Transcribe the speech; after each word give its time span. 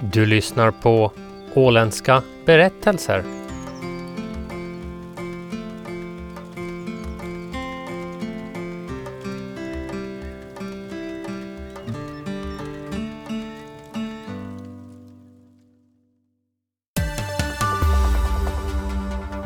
Du 0.00 0.26
lyssnar 0.26 0.70
på 0.70 1.12
Åländska 1.54 2.22
berättelser. 2.46 3.24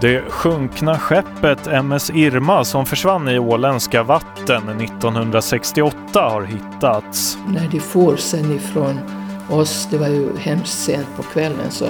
Det 0.00 0.22
sjunkna 0.28 0.98
skeppet 0.98 1.66
MS 1.66 2.10
Irma 2.10 2.64
som 2.64 2.86
försvann 2.86 3.28
i 3.28 3.38
åländska 3.38 4.02
vatten 4.02 4.80
1968 4.80 6.20
har 6.20 6.42
hittats. 6.42 7.38
När 7.48 7.68
de 7.68 7.80
for 7.80 8.16
sen 8.16 8.52
ifrån 8.52 9.21
oss, 9.52 9.88
det 9.90 9.98
var 9.98 10.08
ju 10.08 10.36
hemskt 10.38 10.84
sent 10.84 11.06
på 11.16 11.22
kvällen, 11.22 11.70
så 11.70 11.86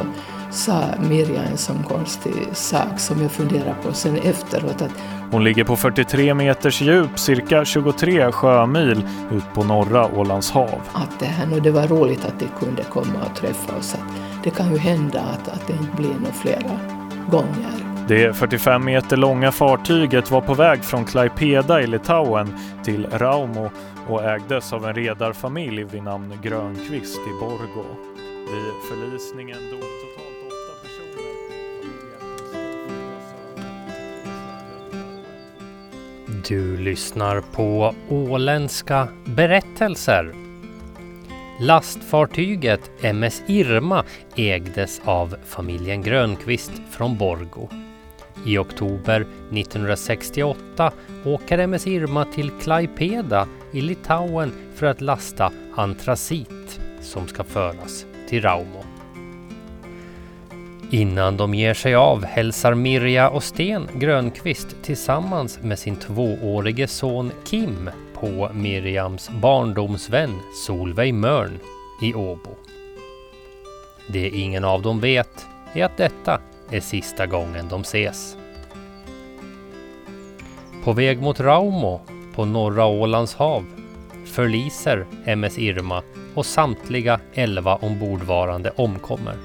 sa 0.51 0.85
Mirja 1.09 1.43
en 1.43 1.59
sån 1.59 1.83
konstig 1.83 2.33
sak 2.53 2.99
som 2.99 3.23
jag 3.23 3.31
funderar 3.31 3.75
på 3.83 3.93
sen 3.93 4.17
efteråt. 4.17 4.83
Att 4.83 4.91
Hon 5.31 5.45
ligger 5.45 5.65
på 5.65 5.77
43 5.77 6.35
meters 6.35 6.81
djup, 6.81 7.19
cirka 7.19 7.65
23 7.65 8.33
sjömil 8.33 9.03
ut 9.31 9.55
på 9.55 9.65
norra 9.65 10.07
Ålands 10.07 10.51
hav. 10.51 10.81
att 10.93 11.21
det, 11.21 11.27
här, 11.27 11.53
och 11.53 11.63
det 11.63 11.71
var 11.71 11.87
roligt 11.87 12.25
att 12.25 12.41
de 12.41 12.47
kunde 12.65 12.83
komma 12.83 13.15
och 13.31 13.37
träffa 13.37 13.77
oss. 13.77 13.95
Att 13.95 14.45
det 14.45 14.51
kan 14.51 14.73
ju 14.73 14.79
hända 14.79 15.21
att, 15.21 15.49
att 15.49 15.67
det 15.67 15.73
inte 15.73 15.97
blir 15.97 16.15
några 16.15 16.33
flera 16.33 16.79
gånger. 17.31 17.83
Det 18.09 18.37
45 18.37 18.85
meter 18.85 19.17
långa 19.17 19.53
fartyget 19.53 20.31
var 20.31 20.41
på 20.41 20.55
väg 20.55 20.85
från 20.85 21.05
Klaipeda 21.05 21.83
i 21.83 21.87
Litauen 21.87 22.55
till 22.85 23.07
Raumo 23.13 23.71
och 24.09 24.25
ägdes 24.25 24.73
av 24.73 24.87
en 24.87 24.95
redarfamilj 24.95 25.85
vid 25.85 26.03
namn 26.03 26.39
Grönqvist 26.43 27.21
i 27.21 27.41
Borgå. 27.41 27.87
Vid 28.53 28.73
förlisningen 28.89 29.59
dog 29.71 29.81
totalt 29.81 30.39
åtta 30.47 30.75
personer. 30.83 31.33
Du 36.49 36.77
lyssnar 36.77 37.41
på 37.41 37.95
Åländska 38.09 39.09
berättelser. 39.25 40.35
Lastfartyget 41.61 42.91
MS 43.01 43.43
Irma 43.47 44.05
ägdes 44.37 45.01
av 45.05 45.37
familjen 45.45 46.03
Grönqvist 46.03 46.73
från 46.91 47.19
Borgo. 47.19 47.69
I 48.45 48.59
oktober 48.59 49.21
1968 49.21 50.93
åker 51.25 51.59
MS 51.59 51.87
Irma 51.87 52.25
till 52.25 52.51
Klaipeda 52.51 53.49
i 53.73 53.81
Litauen 53.81 54.53
för 54.75 54.87
att 54.87 55.01
lasta 55.01 55.53
antracit 55.77 56.81
som 57.01 57.29
ska 57.29 57.45
föras 57.45 58.07
till 58.29 58.43
Raumo. 58.43 58.85
Innan 60.91 61.37
de 61.37 61.55
ger 61.55 61.75
sig 61.75 61.95
av 61.95 62.25
hälsar 62.25 62.75
Mirja 62.75 63.29
och 63.29 63.43
Sten 63.43 63.89
Grönqvist 63.95 64.77
tillsammans 64.83 65.59
med 65.63 65.79
sin 65.79 65.97
tvåårige 65.97 66.87
son 66.87 67.33
Kim 67.45 67.91
på 68.15 68.51
Mirjams 68.55 69.31
barndomsvän 69.31 70.39
Solveig 70.67 71.15
Mörn 71.15 71.59
i 72.03 72.15
Åbo. 72.15 72.57
Det 74.07 74.29
ingen 74.29 74.65
av 74.65 74.83
dem 74.83 75.01
vet 75.01 75.47
är 75.75 75.85
att 75.85 75.97
detta 75.97 76.41
är 76.73 76.81
sista 76.81 77.27
gången 77.27 77.69
de 77.69 77.81
ses. 77.81 78.37
På 80.85 80.93
väg 80.93 81.23
mot 81.23 81.41
Raumo 81.41 82.01
på 82.35 82.45
norra 82.45 82.87
Ålands 82.87 83.35
hav 83.35 83.67
förliser 84.27 85.07
MS 85.25 85.59
Irma 85.59 86.03
och 86.35 86.47
samtliga 86.47 87.21
elva 87.35 87.77
ombordvarande 87.77 88.71
omkommer. 88.77 89.37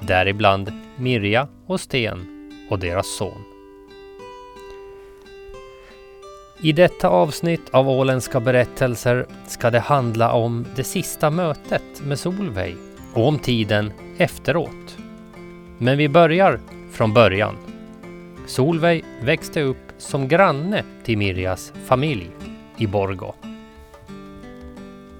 Däribland 0.00 0.72
Mirja 0.96 1.48
och 1.66 1.80
Sten 1.80 2.50
och 2.70 2.78
deras 2.78 3.16
son. 3.16 3.44
I 6.62 6.72
detta 6.72 7.08
avsnitt 7.08 7.70
av 7.70 7.88
Åländska 7.88 8.40
berättelser 8.40 9.26
ska 9.46 9.70
det 9.70 9.80
handla 9.80 10.32
om 10.32 10.66
det 10.76 10.84
sista 10.84 11.30
mötet 11.30 12.02
med 12.02 12.18
Solveig 12.18 12.76
och 13.14 13.28
om 13.28 13.38
tiden 13.38 13.92
efteråt. 14.18 15.03
Men 15.78 15.98
vi 15.98 16.08
börjar 16.08 16.60
från 16.92 17.14
början. 17.14 17.56
Solveig 18.46 19.04
växte 19.22 19.60
upp 19.60 19.92
som 19.98 20.28
granne 20.28 20.84
till 21.04 21.18
Mirjas 21.18 21.72
familj 21.84 22.30
i 22.78 22.86
Borgå. 22.86 23.34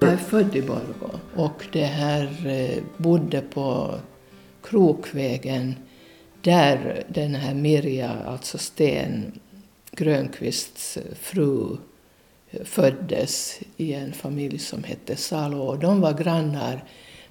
Jag 0.00 0.12
är 0.12 0.16
född 0.16 0.56
i 0.56 0.62
Borgå 0.62 1.10
och 1.34 1.66
det 1.72 1.84
här 1.84 2.46
eh, 2.46 2.82
bodde 2.96 3.40
på 3.40 3.94
Krokvägen 4.62 5.74
där 6.42 7.04
den 7.08 7.34
här 7.34 7.54
Mirja, 7.54 8.12
alltså 8.26 8.58
Sten 8.58 9.32
Grönqvists 9.90 10.98
fru, 11.20 11.76
eh, 12.50 12.64
föddes 12.64 13.60
i 13.76 13.94
en 13.94 14.12
familj 14.12 14.58
som 14.58 14.84
hette 14.84 15.16
Salo. 15.16 15.58
Och 15.58 15.78
de 15.78 16.00
var 16.00 16.12
grannar 16.12 16.84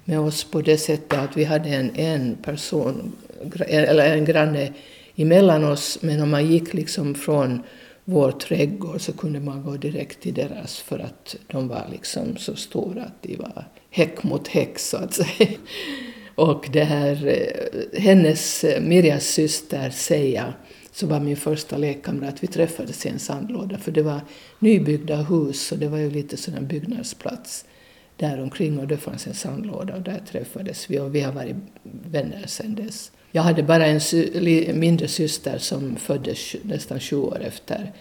med 0.04 0.20
oss 0.20 0.44
på 0.44 0.60
det 0.60 0.78
sättet 0.78 1.18
att 1.18 1.36
vi 1.36 1.44
hade 1.44 1.68
en, 1.68 1.96
en 1.96 2.36
person, 2.42 3.12
eller 3.66 4.14
en 4.14 4.24
granne 4.24 4.72
emellan 5.16 5.64
oss, 5.64 5.98
men 6.00 6.22
om 6.22 6.30
man 6.30 6.46
gick 6.46 6.74
liksom 6.74 7.14
från 7.14 7.62
vår 8.04 8.32
trädgård 8.32 9.00
så 9.00 9.12
kunde 9.12 9.40
man 9.40 9.62
gå 9.62 9.76
direkt 9.76 10.20
till 10.20 10.34
deras 10.34 10.80
för 10.80 10.98
att 10.98 11.36
de 11.46 11.68
var 11.68 11.86
liksom 11.92 12.36
så 12.36 12.56
stora 12.56 13.02
att 13.02 13.22
de 13.22 13.36
var 13.36 13.64
häck 13.90 14.22
mot 14.22 14.48
häck 14.48 14.78
så 14.78 14.96
att 14.96 15.14
säga. 15.14 15.48
Och 16.34 16.68
det 16.72 16.84
här, 16.84 17.26
eh, 17.26 18.00
hennes, 18.00 18.64
eh, 18.64 18.82
Mirjas 18.82 19.24
syster 19.24 19.90
Seja, 19.90 20.54
som 20.92 21.08
var 21.08 21.20
min 21.20 21.36
första 21.36 21.76
lekkamrat, 21.76 22.34
vi 22.40 22.46
träffades 22.46 23.06
i 23.06 23.08
en 23.08 23.18
sandlåda 23.18 23.78
för 23.78 23.92
det 23.92 24.02
var 24.02 24.20
nybyggda 24.58 25.16
hus 25.16 25.72
och 25.72 25.78
det 25.78 25.88
var 25.88 25.98
ju 25.98 26.10
lite 26.10 26.36
sån 26.36 26.54
här 26.54 26.60
byggnadsplats 26.60 27.64
där 28.16 28.42
omkring 28.42 28.78
och 28.78 28.86
det 28.86 28.96
fanns 28.96 29.26
en 29.26 29.34
sandlåda 29.34 29.94
och 29.94 30.02
där 30.02 30.20
träffades 30.30 30.90
vi 30.90 30.98
och 30.98 31.14
vi 31.14 31.20
har 31.20 31.32
varit 31.32 31.56
vänner 31.82 32.46
sedan 32.46 32.74
dess. 32.74 33.12
Jag 33.30 33.42
hade 33.42 33.62
bara 33.62 33.86
en 33.86 34.00
sy 34.00 34.72
mindre 34.72 35.08
syster 35.08 35.58
som 35.58 35.96
föddes 35.96 36.56
nästan 36.62 37.00
20 37.00 37.26
år 37.26 37.40
efter 37.42 37.92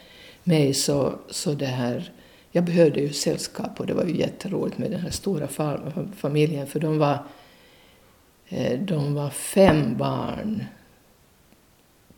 mig 0.44 0.74
så, 0.74 1.14
så 1.30 1.54
det 1.54 1.66
här, 1.66 2.12
jag 2.52 2.64
behövde 2.64 3.00
ju 3.00 3.14
sällskap 3.14 3.80
och 3.80 3.86
det 3.86 3.94
var 3.94 4.04
ju 4.04 4.18
jätteroligt 4.18 4.78
med 4.78 4.92
den 4.92 5.00
här 5.00 5.10
stora 5.10 5.48
familjen 6.16 6.68
för 6.68 6.80
de 6.80 6.98
var 6.98 7.18
eh, 8.50 8.80
De 8.80 9.14
var 9.14 9.30
fem 9.30 9.98
barn. 9.98 10.64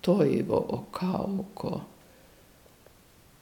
Toivo 0.01 0.56
och 0.56 0.95
Kauko 0.95 1.79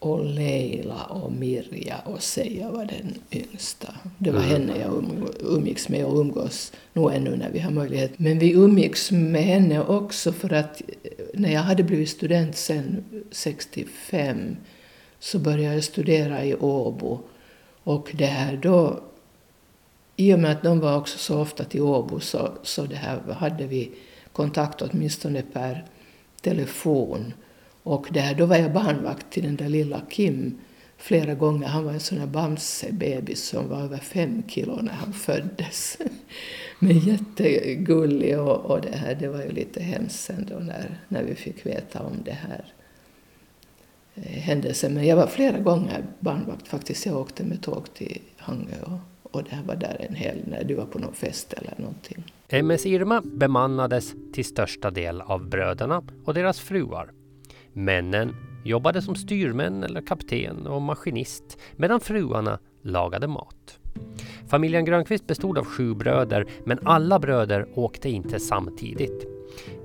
och 0.03 0.25
Leila 0.25 1.03
och 1.03 1.31
Mirja 1.31 2.00
och 2.06 2.24
Seija 2.24 2.72
var 2.72 2.86
den 2.86 3.14
yngsta. 3.31 3.94
Det 4.18 4.31
var 4.31 4.40
henne 4.40 4.74
jag 4.80 4.91
umg- 4.91 5.36
umgicks 5.40 5.90
med 5.90 6.06
och 6.06 6.19
umgås 6.19 6.72
nog 6.94 7.14
ännu 7.14 7.36
när 7.36 7.50
vi 7.52 7.59
har 7.59 7.72
möjlighet. 7.72 8.19
Men 8.19 8.40
vi 8.40 8.52
umgicks 8.52 9.12
med 9.12 9.44
henne 9.44 9.84
också 9.84 10.31
för 10.31 10.53
att 10.53 10.81
eh, 10.81 11.12
när 11.34 11.53
jag 11.53 11.62
hade 11.62 11.84
blivit 11.84 12.09
student 12.09 12.56
sen 12.56 13.03
65 13.31 14.56
så 15.19 15.40
började 15.40 15.75
jag 15.75 15.84
studera 15.84 16.46
i 16.46 16.56
Åbo. 16.56 17.20
Och 17.84 18.12
det 18.14 18.25
här 18.25 18.58
då 18.58 19.00
i 20.16 20.34
och 20.34 20.40
med 20.40 20.52
att 20.52 20.64
de 20.64 20.80
var 20.80 20.97
också 20.97 21.18
så 21.18 21.40
ofta 21.41 21.64
till 21.64 21.81
Åbo 21.81 22.20
så, 22.20 22.52
så 22.64 22.85
det 22.85 22.96
här 22.96 23.34
hade 23.34 23.68
vi 23.68 23.91
kontakt 24.31 24.81
åtminstone 24.81 25.41
per 25.53 25.85
telefon. 26.41 27.34
Och 27.84 28.08
där, 28.12 28.36
då 28.36 28.46
var 28.46 28.56
jag 28.56 28.74
barnvakt 28.74 29.30
till 29.30 29.44
den 29.44 29.56
där 29.56 29.70
lilla 29.70 30.02
Kim 30.10 30.60
flera 30.98 31.34
gånger. 31.34 31.68
Han 31.68 31.85
var 31.85 31.91
en 31.91 32.00
sån 32.00 32.18
där 32.18 32.28
bamsebebis 32.28 33.44
som 33.44 33.70
var 33.70 33.82
över 33.82 33.97
fem 33.97 34.44
kilo 34.47 34.80
när 34.82 34.94
han 34.94 35.14
föddes. 35.14 35.97
Men 36.80 37.00
jättegullig 37.00 38.40
och, 38.40 38.66
och 38.66 38.82
det 38.82 38.96
här, 38.96 39.16
det 39.16 39.28
var 39.28 39.41
ju 39.41 39.52
lite 39.52 39.84
hemskt 39.84 40.20
sen 40.20 40.47
då 40.50 40.56
när, 40.56 41.00
när 41.08 41.24
vi 41.24 41.35
fick 41.35 41.66
veta 41.66 42.03
om 42.03 42.18
det 42.26 42.32
här 42.32 42.74
eh, 44.16 44.41
händelsen. 44.41 44.94
Men 44.94 45.06
jag 45.06 45.16
var 45.16 45.28
flera 45.28 45.59
gånger 45.59 46.03
barnvakt 46.20 46.68
faktiskt. 46.68 47.06
Jag 47.06 47.18
åkte 47.18 47.44
med 47.44 47.62
tåg 47.62 47.94
till 47.94 48.22
Hangö 48.38 48.82
och, 48.82 49.32
och 49.32 49.44
det 49.44 49.56
här 49.56 49.64
var 49.64 49.76
där 49.76 50.06
en 50.09 50.16
helg 50.16 50.44
när 50.47 50.64
du 50.64 50.76
var 50.76 50.86
på 50.86 51.00
någon 51.00 51.14
fest 51.14 51.53
eller 51.53 51.74
någonting. 51.78 52.24
MS 52.50 52.86
Irma 52.86 53.22
bemannades 53.22 54.14
till 54.34 54.46
största 54.46 54.91
del 54.91 55.22
av 55.22 55.50
bröderna 55.50 56.03
och 56.26 56.34
deras 56.34 56.59
fruar. 56.59 57.12
Männen 57.73 58.35
jobbade 58.64 59.02
som 59.02 59.16
styrmän 59.16 59.84
eller 59.84 60.02
kapten 60.02 60.67
och 60.67 60.81
maskinist 60.81 61.58
medan 61.75 61.99
fruarna 61.99 62.59
lagade 62.81 63.28
mat. 63.28 63.79
Familjen 64.49 64.85
Grönqvist 64.85 65.28
bestod 65.28 65.58
av 65.58 65.66
sju 65.66 65.93
bröder 65.93 66.46
men 66.64 66.79
alla 66.84 67.20
bröder 67.20 67.67
åkte 67.75 68.09
inte 68.09 68.40
samtidigt. 68.40 69.28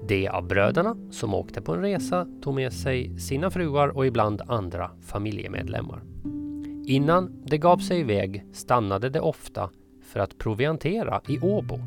De 0.08 0.29
av 0.29 0.46
bröderna 0.49 0.96
som 1.11 1.35
åkte 1.35 1.62
på 1.62 1.75
en 1.75 1.81
resa 1.81 2.26
tog 2.43 2.55
med 2.55 2.73
sig 2.73 3.19
sina 3.19 3.50
fruar 3.50 3.88
och 3.88 4.06
ibland 4.06 4.43
andra 4.46 4.91
familjemedlemmar. 5.02 6.02
Innan 6.87 7.43
de 7.46 7.58
gav 7.58 7.79
sig 7.79 8.00
iväg 8.00 8.44
stannade 8.52 9.08
de 9.08 9.20
ofta 9.20 9.70
för 10.02 10.20
att 10.20 10.38
proviantera 10.38 11.20
i 11.29 11.38
Åbo. 11.41 11.79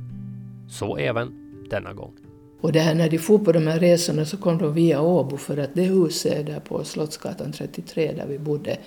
Så 0.70 0.98
även 0.98 1.34
denna 1.70 1.94
gång. 1.94 2.31
Och 2.62 2.72
det 2.72 2.80
här, 2.80 2.96
när 2.96 3.10
de 3.10 3.18
for 3.18 3.40
på 3.40 3.52
de 3.52 3.68
här 3.68 3.80
resorna 3.80 4.26
så 4.26 4.38
kom 4.38 4.58
de 4.58 4.74
via 4.74 5.02
Åbo 5.02 5.38
för 5.38 5.58
att 5.58 5.76
det 5.76 5.82
huset 5.82 6.34
är 6.34 6.44
där 6.44 6.60
på 6.60 6.84
Slottsgatan 6.84 7.52
33 7.52 8.12
där 8.12 8.26
vi 8.26 8.40
bodde. 8.40 8.78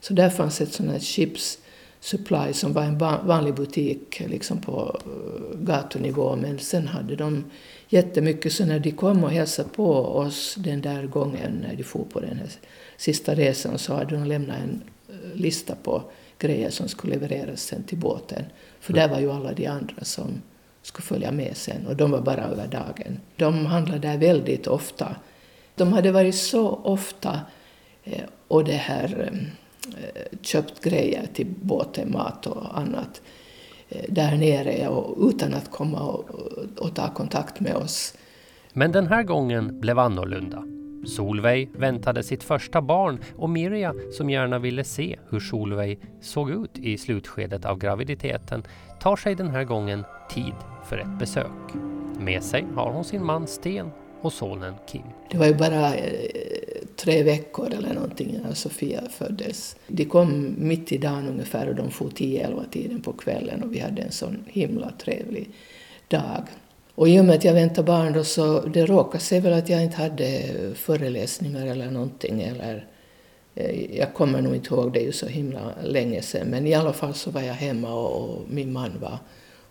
Så 0.00 0.14
där 0.14 0.30
fanns 0.30 0.60
ett 0.60 0.72
sånt 0.72 0.90
här 0.90 0.98
chips 0.98 1.58
supply 2.00 2.52
som 2.52 2.72
var 2.72 2.82
en 2.82 2.98
vanlig 2.98 3.54
butik 3.54 4.22
liksom 4.26 4.60
på 4.60 5.00
eh, 5.06 5.58
gatunivå 5.58 6.36
men 6.36 6.58
sen 6.58 6.88
hade 6.88 7.16
de 7.16 7.44
jättemycket 7.88 8.52
så 8.52 8.64
när 8.64 8.78
de 8.78 8.90
kom 8.90 9.24
och 9.24 9.30
hälsade 9.30 9.68
på 9.68 9.92
oss 9.94 10.54
den 10.58 10.80
där 10.80 11.06
gången 11.06 11.64
när 11.68 11.76
de 11.76 11.84
for 11.84 12.04
på 12.04 12.20
den 12.20 12.36
här 12.36 12.50
sista 12.96 13.34
resan 13.34 13.78
så 13.78 13.94
hade 13.94 14.16
de 14.16 14.24
lämnat 14.24 14.56
en 14.56 14.82
eh, 15.08 15.36
lista 15.36 15.74
på 15.82 16.02
grejer 16.38 16.70
som 16.70 16.88
skulle 16.88 17.12
levereras 17.12 17.62
sen 17.62 17.82
till 17.82 17.98
båten. 17.98 18.44
För 18.80 18.92
där 18.92 19.08
var 19.08 19.20
ju 19.20 19.32
alla 19.32 19.52
de 19.52 19.66
andra 19.66 20.04
som 20.04 20.42
skulle 20.86 21.06
följa 21.06 21.32
med 21.32 21.56
sen 21.56 21.86
och 21.86 21.96
de 21.96 22.10
var 22.10 22.20
bara 22.20 22.44
över 22.44 22.66
dagen. 22.66 23.20
De 23.36 23.66
handlade 23.66 24.08
där 24.08 24.18
väldigt 24.18 24.66
ofta. 24.66 25.16
De 25.74 25.92
hade 25.92 26.12
varit 26.12 26.34
så 26.34 26.68
ofta 26.68 27.40
eh, 28.04 28.22
och 28.48 28.64
det 28.64 28.72
här 28.72 29.32
eh, 29.86 30.38
köpt 30.42 30.84
grejer 30.84 31.28
till 31.34 31.46
båten, 31.60 32.12
mat 32.12 32.46
och 32.46 32.78
annat 32.78 33.22
eh, 33.88 34.04
där 34.08 34.36
nere 34.36 34.88
och 34.88 35.28
utan 35.28 35.54
att 35.54 35.70
komma 35.70 36.00
och, 36.00 36.30
och 36.78 36.94
ta 36.94 37.14
kontakt 37.14 37.60
med 37.60 37.74
oss. 37.74 38.14
Men 38.72 38.92
den 38.92 39.06
här 39.06 39.22
gången 39.22 39.80
blev 39.80 39.98
annorlunda. 39.98 40.73
Solveig 41.06 41.68
väntade 41.72 42.22
sitt 42.22 42.42
första 42.42 42.82
barn 42.82 43.18
och 43.36 43.50
Mirja, 43.50 43.94
som 44.12 44.30
gärna 44.30 44.58
ville 44.58 44.84
se 44.84 45.18
hur 45.30 45.40
Solveig 45.40 45.98
såg 46.20 46.50
ut 46.50 46.78
i 46.78 46.98
slutskedet 46.98 47.64
av 47.64 47.78
graviditeten, 47.78 48.62
tar 49.00 49.16
sig 49.16 49.34
den 49.34 49.48
här 49.48 49.64
gången 49.64 50.04
tid 50.30 50.54
för 50.88 50.98
ett 50.98 51.18
besök. 51.18 51.74
Med 52.18 52.42
sig 52.42 52.66
har 52.74 52.92
hon 52.92 53.04
sin 53.04 53.24
man 53.24 53.46
Sten 53.46 53.90
och 54.20 54.32
sonen 54.32 54.74
Kim. 54.86 55.02
Det 55.30 55.38
var 55.38 55.46
ju 55.46 55.54
bara 55.54 55.94
eh, 55.94 56.30
tre 56.96 57.22
veckor 57.22 57.74
eller 57.74 57.94
någonting 57.94 58.38
när 58.42 58.54
Sofia 58.54 59.02
föddes. 59.10 59.76
De 59.86 60.04
kom 60.04 60.54
mitt 60.58 60.92
i 60.92 60.98
dagen 60.98 61.28
ungefär 61.28 61.68
och 61.68 61.74
de 61.74 61.90
for 61.90 62.08
10-11 62.08 62.70
tiden 62.70 63.00
på 63.00 63.12
kvällen 63.12 63.62
och 63.62 63.74
vi 63.74 63.78
hade 63.78 64.02
en 64.02 64.12
sån 64.12 64.44
himla 64.46 64.90
trevlig 64.90 65.50
dag. 66.08 66.42
Och 66.94 67.08
i 67.08 67.20
och 67.20 67.24
med 67.24 67.34
att 67.34 67.44
jag 67.44 67.54
väntade 67.54 67.86
barn 67.86 68.12
då 68.12 68.24
så 68.24 68.60
det 68.60 68.86
råkade 68.86 69.24
sig 69.24 69.40
väl 69.40 69.52
att 69.52 69.68
jag 69.68 69.82
inte 69.82 69.96
hade 69.96 70.50
föreläsningar 70.74 71.66
eller 71.66 71.90
någonting 71.90 72.42
eller 72.42 72.86
eh, 73.54 73.96
jag 73.98 74.14
kommer 74.14 74.42
nog 74.42 74.54
inte 74.54 74.74
ihåg, 74.74 74.92
det 74.92 75.00
är 75.00 75.04
ju 75.04 75.12
så 75.12 75.26
himla 75.26 75.72
länge 75.82 76.22
sedan, 76.22 76.46
men 76.46 76.66
i 76.66 76.74
alla 76.74 76.92
fall 76.92 77.14
så 77.14 77.30
var 77.30 77.42
jag 77.42 77.54
hemma 77.54 77.94
och, 77.94 78.30
och 78.30 78.42
min 78.48 78.72
man 78.72 78.92
var 79.00 79.18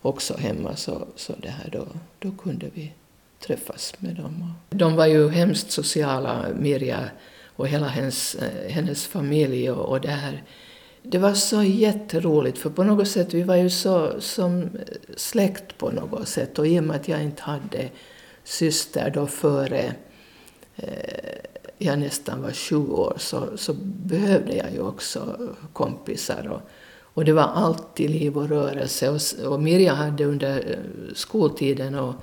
också 0.02 0.38
hemma 0.38 0.76
så, 0.76 1.08
så 1.16 1.34
det 1.42 1.50
här 1.50 1.70
då, 1.72 1.86
då 2.20 2.32
kunde 2.32 2.66
vi 2.74 2.94
träffas 3.40 3.94
med 4.00 4.16
dem. 4.16 4.54
De 4.70 4.96
var 4.96 5.06
ju 5.06 5.30
hemskt 5.30 5.72
sociala, 5.72 6.46
Mirja 6.60 7.10
och 7.56 7.68
hela 7.68 7.88
hennes, 7.88 8.36
eh, 8.36 8.72
hennes 8.72 9.08
familj 9.08 9.72
och, 9.72 9.90
och 9.90 10.02
det 10.02 10.08
här. 10.08 10.44
Det 11.04 11.18
var 11.18 11.34
så 11.34 11.64
jätteroligt 11.64 12.58
för 12.58 12.70
på 12.70 12.84
något 12.84 13.08
sätt, 13.08 13.34
vi 13.34 13.44
var 13.44 13.56
ju 13.56 13.70
så 13.70 14.22
som 14.22 14.70
släkt 15.16 15.78
på 15.78 15.92
något 15.92 16.28
sätt 16.28 16.60
och 16.60 16.68
i 16.68 16.80
och 16.80 16.84
med 16.84 16.96
att 16.96 17.08
jag 17.08 17.24
inte 17.24 17.42
hade 17.42 17.90
syster 18.44 19.12
då 19.14 19.28
före 19.28 19.96
eh, 20.76 21.24
jag 21.78 22.00
nästan 22.00 22.42
var 22.42 22.52
20 22.52 22.96
år 22.96 23.14
så, 23.18 23.58
så 23.58 23.74
behövde 23.84 24.56
jag 24.56 24.72
ju 24.74 24.82
också 24.82 25.38
kompisar. 25.74 26.48
Och, 26.48 26.62
och 27.00 27.26
det 27.26 27.34
var 27.34 27.44
alltid 27.44 28.10
liv 28.10 28.38
och 28.38 28.50
rörelse. 28.50 29.10
Och, 29.10 29.52
och 29.52 29.62
Mirja 29.62 29.94
hade 29.94 30.26
under 30.26 30.58
eh, 30.58 31.14
skoltiden, 31.16 31.96
och, 31.96 32.16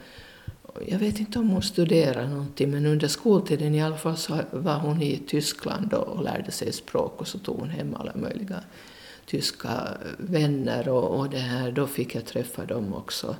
jag 0.86 0.98
vet 0.98 1.20
inte 1.20 1.38
om 1.38 1.50
hon 1.50 1.62
studerade 1.62 2.28
någonting, 2.28 2.70
men 2.70 2.86
under 2.86 3.08
skoltiden 3.08 3.74
i 3.74 3.82
alla 3.82 3.96
fall 3.96 4.16
så 4.16 4.38
var 4.50 4.78
hon 4.78 5.02
i 5.02 5.22
Tyskland 5.26 5.94
och, 5.94 6.06
och 6.06 6.24
lärde 6.24 6.50
sig 6.50 6.72
språk 6.72 7.20
och 7.20 7.28
så 7.28 7.38
tog 7.38 7.58
hon 7.58 7.68
hem 7.68 7.94
alla 7.94 8.12
möjliga 8.14 8.60
tyska 9.26 9.88
vänner 10.18 10.88
och, 10.88 11.18
och 11.18 11.30
det 11.30 11.38
här, 11.38 11.72
då 11.72 11.86
fick 11.86 12.14
jag 12.14 12.26
träffa 12.26 12.64
dem 12.64 12.94
också. 12.94 13.36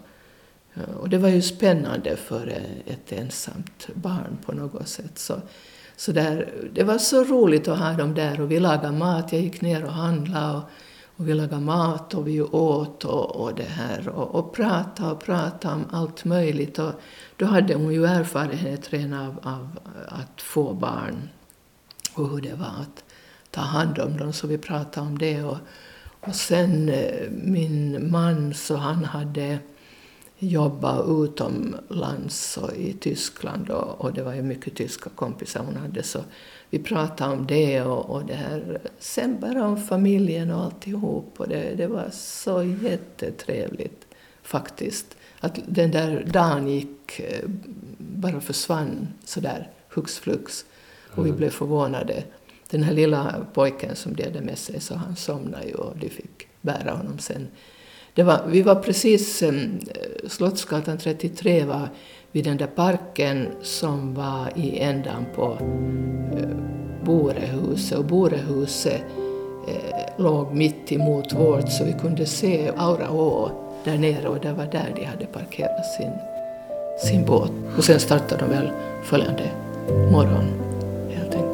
Och 1.00 1.09
det 1.09 1.19
var 1.19 1.29
ju 1.29 1.43
spännande 1.43 2.17
för 2.17 2.47
ett 2.87 3.12
ensamt 3.12 3.88
barn 3.94 4.38
på 4.47 4.53
något 4.53 4.88
sätt. 4.88 5.19
Så, 5.19 5.41
så 5.97 6.12
där, 6.12 6.53
det 6.73 6.82
var 6.82 6.99
så 6.99 7.25
roligt 7.25 7.69
att 7.69 7.79
ha 7.79 7.93
dem 7.93 8.15
där 8.15 8.41
och 8.41 8.50
vi 8.50 8.61
lagade 8.61 8.97
mat, 8.97 9.32
jag 9.32 9.43
gick 9.43 9.61
ner 9.61 9.85
och 9.85 9.93
handlade 9.93 10.56
och, 10.56 10.62
och 11.20 11.28
vi 11.28 11.34
lagade 11.34 11.62
mat 11.62 12.14
och 12.14 12.28
vi 12.28 12.40
åt 12.40 13.05
och, 13.05 13.37
och 13.37 13.55
det 13.55 13.62
här 13.62 14.08
och, 14.08 14.34
och 14.34 14.52
pratade 14.52 15.11
och 15.11 15.20
pratade 15.20 15.75
om 15.75 15.84
allt 15.90 16.25
möjligt. 16.25 16.78
Och 16.78 16.93
då 17.37 17.46
hade 17.46 17.75
hon 17.75 17.93
ju 17.93 18.06
erfarenhet 18.06 18.93
redan 18.93 19.12
av, 19.12 19.38
av 19.43 19.78
att 20.08 20.43
få 20.43 20.75
barn 20.75 21.28
och 22.14 22.28
hur 22.28 22.40
det 22.40 22.55
var 22.55 22.67
att 22.67 23.05
ta 23.50 23.61
hand 23.61 23.99
om 23.99 24.17
dem, 24.17 24.32
så 24.32 24.46
vi 24.46 24.58
pratade 24.58 25.06
om 25.06 25.19
det. 25.19 25.43
Och, 25.43 25.58
och 26.20 26.34
sen 26.34 26.88
eh, 26.88 27.31
min 27.31 28.11
man, 28.11 28.55
så 28.55 28.76
han 28.76 29.05
hade 29.05 29.58
jobbat 30.42 31.06
utomlands 31.08 32.56
och 32.56 32.76
i 32.76 32.92
Tyskland 32.92 33.70
och, 33.70 34.00
och, 34.00 34.12
det 34.12 34.22
var 34.22 34.34
ju 34.34 34.42
mycket 34.42 34.75
tyska 34.75 35.10
kompisar 35.10 35.64
hon 35.64 35.76
hade 35.76 36.02
så 36.02 36.19
vi 36.70 36.78
pratade 36.78 37.32
om 37.32 37.46
det 37.46 37.82
och, 37.82 38.10
och 38.10 38.25
det 38.25 38.34
här. 38.34 38.81
Sen 38.98 39.40
bara 39.40 39.66
om 39.66 39.82
familjen 39.82 40.50
och 40.50 40.64
alltihop 40.64 41.34
och 41.37 41.48
det, 41.48 41.75
det 41.76 41.87
var 41.87 42.08
så 42.12 42.62
jättetrevligt 42.62 44.06
faktiskt. 44.42 45.16
Att 45.40 45.58
den 45.66 45.90
där 45.90 46.25
dagen 46.32 46.69
gick, 46.69 47.20
eh, 47.20 47.48
bara 47.98 48.40
försvann 48.40 49.08
sådär 49.25 49.70
hux 49.88 50.19
flux 50.19 50.64
och 51.14 51.25
vi 51.25 51.28
mm. 51.28 51.36
blev 51.38 51.50
förvånade. 51.50 52.25
Den 52.70 52.82
här 52.82 52.93
lilla 52.93 53.46
pojken 53.54 53.96
som 53.96 54.14
de 54.14 54.25
hade 54.25 54.40
med 54.40 54.58
sig 54.58 54.81
så 54.81 54.94
han 54.94 55.16
somnade 55.16 55.66
ju 55.66 55.75
och 55.75 55.96
de 55.98 56.08
fick 56.08 56.48
bära 56.60 56.93
honom 56.93 57.19
sen. 57.19 57.48
Det 58.20 58.25
var, 58.25 58.40
vi 58.46 58.62
var 58.62 58.75
precis, 58.75 59.43
eh, 59.43 59.52
Slottsgatan 60.28 60.99
33 60.99 61.64
var 61.64 61.88
vid 62.32 62.44
den 62.44 62.56
där 62.56 62.67
parken 62.67 63.49
som 63.62 64.14
var 64.14 64.49
i 64.56 64.78
ändan 64.78 65.26
på 65.34 65.58
eh, 66.37 66.49
Borehuset. 67.05 67.99
Och 67.99 68.05
Borehuset 68.05 69.02
eh, 69.69 70.25
låg 70.25 70.55
mitt 70.55 70.93
emot 70.93 71.32
vårt 71.32 71.72
så 71.72 71.84
vi 71.84 71.93
kunde 71.93 72.27
se 72.27 72.70
Auraå 72.77 73.50
där 73.84 73.98
nere 73.98 74.29
och 74.29 74.41
det 74.41 74.53
var 74.53 74.67
där 74.67 74.93
de 74.96 75.05
hade 75.05 75.27
parkerat 75.27 75.86
sin, 75.96 76.12
sin 77.08 77.27
båt. 77.27 77.50
Och 77.77 77.84
sen 77.84 78.00
startade 78.00 78.44
de 78.44 78.50
väl 78.50 78.70
följande 79.05 79.50
morgon. 80.12 80.44
de 81.32 81.49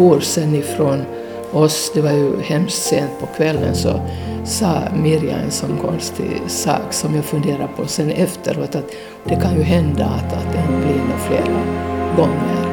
for 0.00 0.20
sen 0.20 0.54
ifrån 0.54 1.02
oss, 1.52 1.90
det 1.94 2.00
var 2.00 2.10
ju 2.10 2.40
hemskt 2.42 2.82
sent 2.82 3.10
på 3.20 3.26
kvällen, 3.26 3.74
så 3.74 4.00
sa 4.44 4.82
Mirja 5.02 5.36
en 5.36 5.50
sån 5.50 5.76
konstig 5.76 6.40
sak 6.46 6.92
som 6.92 7.14
jag 7.14 7.24
funderar 7.24 7.68
på 7.76 7.86
sen 7.86 8.10
efteråt, 8.10 8.74
att 8.74 8.90
det 9.24 9.36
kan 9.36 9.56
ju 9.56 9.62
hända 9.62 10.04
att, 10.04 10.32
att 10.32 10.52
det 10.52 10.58
inte 10.58 10.86
blir 10.86 11.02
några 11.02 11.18
flera 11.18 11.60
gånger. 12.16 12.69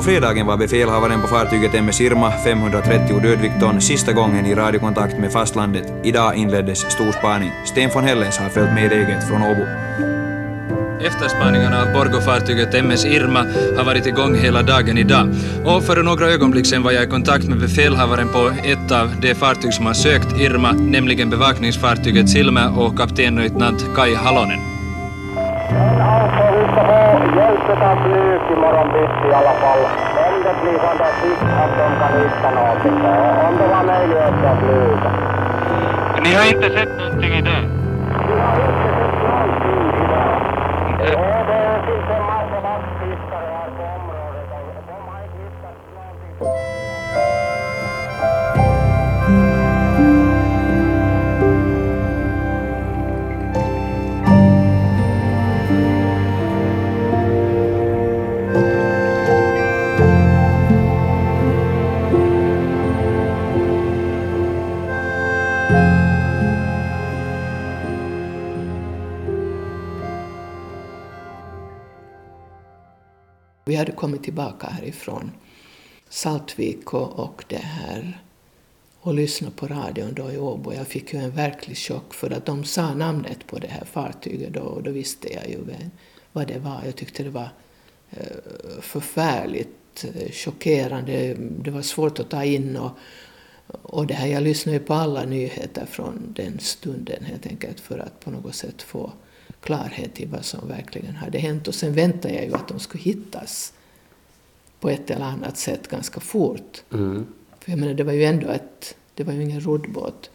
På 0.00 0.04
fredagen 0.04 0.46
var 0.46 0.56
befälhavaren 0.56 1.20
på 1.20 1.28
fartyget 1.28 1.74
MS 1.74 2.00
Irma 2.00 2.32
530 2.44 3.20
dödvikton 3.20 3.80
sista 3.80 4.12
gången 4.12 4.46
i 4.46 4.54
radiokontakt 4.54 5.18
med 5.18 5.32
fastlandet. 5.32 5.92
Idag 6.04 6.36
inleddes 6.36 6.78
storspaning. 6.78 7.50
Sten 7.66 7.90
von 7.94 8.04
Hellens 8.04 8.38
har 8.38 8.48
följt 8.48 8.74
med 8.74 8.92
eget 8.92 9.28
från 9.28 9.42
Åbo. 9.42 9.64
Efterspaningarna 11.06 11.82
av 11.82 11.92
Borgofartyget 11.92 12.74
MS 12.74 13.04
Irma 13.04 13.38
har 13.76 13.84
varit 13.84 14.06
igång 14.06 14.34
hela 14.34 14.62
dagen 14.62 14.98
idag. 14.98 15.28
Och 15.64 15.84
för 15.84 16.02
några 16.02 16.30
ögonblick 16.30 16.66
sedan 16.66 16.82
var 16.82 16.92
jag 16.92 17.04
i 17.04 17.10
kontakt 17.10 17.44
med 17.48 17.58
befälhavaren 17.58 18.28
på 18.28 18.52
ett 18.64 18.92
av 18.92 19.20
de 19.22 19.34
fartyg 19.34 19.74
som 19.74 19.86
har 19.86 19.94
sökt 19.94 20.40
Irma, 20.40 20.72
nämligen 20.72 21.30
bevakningsfartyget 21.30 22.30
Silma 22.30 22.68
och 22.68 22.98
kaptenlöjtnant 22.98 23.84
Kai 23.96 24.14
Halonen. 24.14 24.79
Alltså, 27.00 27.18
vi 27.18 27.30
ska 27.30 27.32
få 27.32 27.40
hjälp 27.40 27.82
av 27.82 27.96
flyg 28.04 28.40
imorgon 28.56 28.88
bitti 28.92 29.28
i 29.30 29.34
alla 29.34 29.54
fall. 29.62 29.82
Om 30.26 30.34
det 30.44 30.54
blir 30.62 30.78
sån 30.84 30.96
där 30.98 31.12
sist 31.22 31.46
att 31.62 31.72
de 31.78 31.86
kan 32.00 32.12
hitta 32.20 32.50
någonting. 32.58 32.96
Om 33.46 33.54
de 33.58 33.64
har 33.74 33.84
möjlighet 33.84 34.44
att 34.50 34.58
flyga. 34.58 35.10
Ni 36.24 36.30
har 36.34 36.46
inte 36.54 36.68
sett 36.78 36.92
någonting 36.98 37.32
idag? 37.42 37.62
Vi 38.28 38.34
har 38.44 38.56
inte 38.68 38.88
sett 38.96 39.16
någonting 39.28 39.84
idag. 40.04 40.40
Och 41.22 41.42
det 41.50 41.62
finns 41.86 42.08
en 42.16 42.24
massa 42.32 42.58
vaktfiskare 42.68 43.48
här 43.56 43.70
på 43.76 43.82
området. 43.96 44.46
De 46.40 46.79
har 73.80 73.86
hade 73.86 73.96
kommit 73.96 74.22
tillbaka 74.22 74.66
härifrån 74.66 75.30
Saltvik 76.08 76.94
och, 76.94 77.18
och 77.18 77.44
det 77.48 77.56
här 77.56 78.20
och 79.00 79.14
lyssnade 79.14 79.54
på 79.56 79.66
radion 79.66 80.14
då 80.14 80.32
i 80.32 80.38
Åbo. 80.38 80.72
Jag 80.74 80.86
fick 80.86 81.12
ju 81.12 81.18
en 81.18 81.30
verklig 81.30 81.76
chock 81.76 82.14
för 82.14 82.30
att 82.30 82.46
de 82.46 82.64
sa 82.64 82.94
namnet 82.94 83.46
på 83.46 83.58
det 83.58 83.68
här 83.68 83.84
fartyget 83.84 84.52
då 84.52 84.60
och 84.60 84.82
då 84.82 84.90
visste 84.90 85.32
jag 85.32 85.48
ju 85.48 85.58
vad 86.32 86.48
det 86.48 86.58
var. 86.58 86.82
Jag 86.84 86.96
tyckte 86.96 87.22
det 87.22 87.30
var 87.30 87.48
eh, 88.10 88.80
förfärligt 88.80 90.04
eh, 90.14 90.30
chockerande. 90.32 91.34
Det 91.38 91.70
var 91.70 91.82
svårt 91.82 92.18
att 92.20 92.30
ta 92.30 92.44
in 92.44 92.76
och, 92.76 92.90
och 93.82 94.06
det 94.06 94.14
här, 94.14 94.26
jag 94.26 94.42
lyssnade 94.42 94.78
ju 94.78 94.84
på 94.84 94.94
alla 94.94 95.24
nyheter 95.24 95.86
från 95.86 96.32
den 96.36 96.58
stunden 96.58 97.24
helt 97.24 97.46
enkelt 97.46 97.80
för 97.80 97.98
att 97.98 98.20
på 98.20 98.30
något 98.30 98.54
sätt 98.54 98.82
få 98.82 99.12
klarhet 99.60 100.20
i 100.20 100.26
vad 100.26 100.44
som 100.44 100.68
verkligen 100.68 101.16
hade 101.16 101.38
hänt. 101.38 101.68
Och 101.68 101.74
sen 101.74 101.92
väntade 101.92 102.34
jag 102.34 102.44
ju 102.44 102.54
att 102.54 102.68
de 102.68 102.78
skulle 102.78 103.02
hittas 103.02 103.72
på 104.80 104.88
ett 104.88 105.10
eller 105.10 105.24
annat 105.24 105.56
sätt 105.56 105.88
ganska 105.88 106.20
fort. 106.20 106.82
Mm. 106.92 107.26
För 107.60 107.70
jag 107.70 107.78
menar, 107.78 107.94
det 107.94 108.04
var 108.04 108.12
ju 108.12 108.24
ändå 108.24 108.48
ett, 108.48 108.96
det 109.14 109.24
var 109.24 109.32
ju 109.32 109.42
ingen 109.42 109.60
roddbåt 109.60 110.30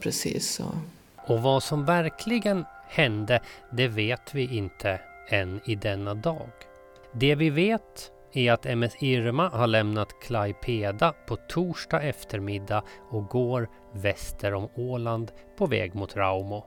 precis. 0.00 0.54
Så. 0.54 0.64
Och 1.16 1.42
vad 1.42 1.62
som 1.62 1.84
verkligen 1.84 2.64
hände, 2.88 3.40
det 3.72 3.88
vet 3.88 4.34
vi 4.34 4.56
inte 4.56 5.00
än 5.28 5.60
i 5.64 5.74
denna 5.74 6.14
dag. 6.14 6.50
Det 7.12 7.34
vi 7.34 7.50
vet 7.50 8.10
är 8.32 8.52
att 8.52 8.66
MS 8.66 8.92
Irma 9.00 9.48
har 9.48 9.66
lämnat 9.66 10.20
Klaipeda 10.22 11.12
på 11.26 11.36
torsdag 11.36 12.02
eftermiddag 12.02 12.82
och 13.10 13.26
går 13.26 13.68
väster 13.92 14.54
om 14.54 14.68
Åland 14.74 15.32
på 15.56 15.66
väg 15.66 15.94
mot 15.94 16.16
Raumo. 16.16 16.66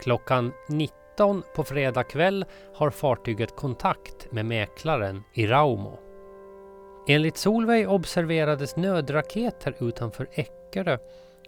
Klockan 0.00 0.52
19 0.68 1.42
på 1.54 1.64
fredag 1.64 2.02
kväll 2.02 2.44
har 2.74 2.90
fartyget 2.90 3.56
kontakt 3.56 4.32
med 4.32 4.46
mäklaren 4.46 5.22
i 5.34 5.46
Raumo. 5.46 5.98
Enligt 7.08 7.36
Solveig 7.36 7.90
observerades 7.90 8.76
nödraketer 8.76 9.76
utanför 9.80 10.28
Eckerö 10.32 10.98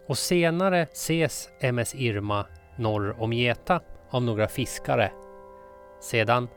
och 0.08 0.18
senare 0.18 0.82
ses 0.92 1.48
MS 1.60 1.94
Irma 1.94 2.46
norr 2.78 3.16
om 3.18 3.32
Geta 3.32 3.80
av 4.10 4.22
några 4.22 4.48
fiskare. 4.48 5.12
Sedan 6.00 6.48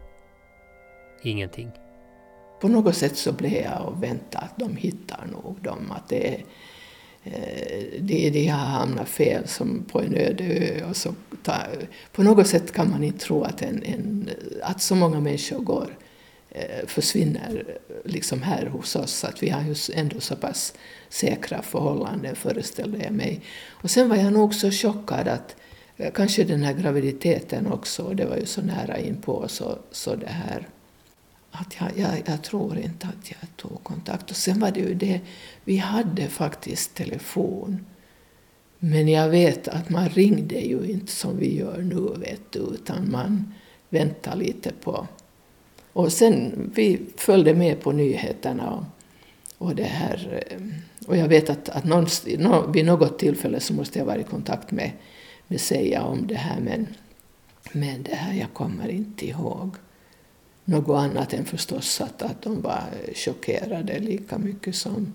ingenting. 1.24 1.72
På 2.62 2.68
något 2.68 2.96
sätt 2.96 3.18
så 3.18 3.32
blev 3.32 3.54
jag 3.54 3.88
och 3.88 4.04
väntade 4.04 4.46
att 4.46 4.58
de 4.60 4.76
hittar 4.76 5.26
nog 5.32 5.62
dem. 5.62 5.92
Att 5.92 6.10
det, 6.10 6.28
är 6.28 6.40
eh, 7.24 8.02
det, 8.02 8.30
de 8.30 8.48
har 8.48 8.66
hamnat 8.66 9.10
fel 9.10 9.48
som 9.48 9.86
på 9.92 10.02
en 10.02 10.16
öde 10.16 10.44
ö. 10.44 10.90
Och 10.90 10.96
så 10.96 11.14
ta, 11.46 11.66
på 12.12 12.24
något 12.24 12.48
sätt 12.48 12.72
kan 12.72 12.90
man 12.90 13.04
inte 13.04 13.26
tro 13.26 13.44
att, 13.44 13.62
en, 13.62 13.84
en, 13.84 14.30
att 14.64 14.82
så 14.82 14.96
många 14.96 15.20
människor 15.20 15.60
går 15.60 15.98
eh, 16.50 16.88
försvinner 16.88 17.66
eh, 17.68 18.12
liksom 18.12 18.42
här 18.42 18.66
hos 18.66 18.96
oss. 18.96 19.24
Att 19.24 19.44
vi 19.44 19.50
har 19.50 19.62
ju 19.62 19.76
ändå 19.94 20.20
så 20.20 20.36
pass 20.36 20.74
säkra 21.10 21.62
förhållanden 21.62 22.36
föreställde 22.36 22.98
jag 23.04 23.14
mig. 23.14 23.42
Och 23.70 23.92
sen 23.92 24.10
var 24.10 24.16
jag 24.16 24.34
nog 24.34 24.54
så 24.54 24.72
chockad 24.72 25.28
att 25.28 25.56
eh, 25.98 26.14
kanske 26.14 26.44
den 26.44 26.64
här 26.64 26.74
graviditeten 26.74 27.72
också, 27.72 28.14
det 28.14 28.26
var 28.26 28.38
ju 28.38 28.46
så 28.46 28.62
nära 28.62 28.98
inpå 28.98 29.48
så, 29.48 29.80
så 29.92 30.16
det 30.16 30.30
här 30.30 30.68
att 31.60 31.76
jag, 31.80 31.92
jag, 31.96 32.24
jag, 32.26 32.44
tror 32.44 32.78
inte 32.78 33.08
att 33.08 33.32
jag 33.32 33.50
tog 33.56 33.84
kontakt. 33.84 34.32
Och 34.32 34.38
sen 34.38 34.60
var 34.60 34.72
det 34.72 34.80
ju 34.80 34.94
det, 34.94 35.22
vi 35.64 35.78
hade 35.78 36.28
faktiskt 36.28 36.96
telefon. 36.96 37.86
Men 38.88 39.08
jag 39.08 39.30
vet 39.30 39.68
att 39.68 39.90
man 39.90 40.10
ringde 40.10 40.60
ju 40.60 40.92
inte 40.92 41.12
som 41.12 41.38
vi 41.38 41.58
gör 41.58 41.82
nu, 41.82 42.20
vet 42.20 42.42
du, 42.52 42.60
utan 42.60 43.12
man 43.12 43.54
väntade 43.90 44.36
lite 44.36 44.72
på 44.82 45.08
och 45.94 46.14
sen 46.14 46.72
vi 46.76 47.00
följde 47.16 47.54
med 47.54 47.82
på 47.82 47.92
nyheterna 47.92 48.72
och, 48.74 48.84
och 49.68 49.76
det 49.76 49.84
här. 49.84 50.44
Eh, 50.50 50.58
och 51.08 51.18
jag 51.18 51.28
vet 51.28 51.50
att, 51.50 51.70
att 51.70 51.84
någon, 51.84 52.08
vid 52.72 52.86
något 52.86 53.20
tillfälle 53.20 53.60
så 53.60 53.74
måste 53.74 54.00
jag 54.00 54.06
vara 54.06 54.20
i 54.20 54.24
kontakt 54.24 54.72
med, 54.72 54.92
med 55.48 55.62
Seija 55.62 56.04
om 56.04 56.28
det 56.28 56.36
här 56.36 56.60
men, 56.60 56.88
men 57.72 58.04
det 58.04 58.16
här, 58.16 58.34
jag 58.34 58.54
kommer 58.54 58.88
inte 58.88 59.28
ihåg 59.28 59.76
något 60.66 60.98
annat 60.98 61.34
än 61.34 61.46
förstås 61.46 62.02
att, 62.02 62.22
att 62.22 62.42
de 62.42 62.62
var 62.62 62.84
eh, 63.06 63.14
chockerade 63.14 64.00
lika 64.00 64.38
mycket 64.38 64.76
som, 64.76 65.14